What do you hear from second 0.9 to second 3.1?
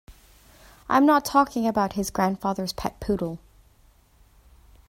not talking about his grandfather's pet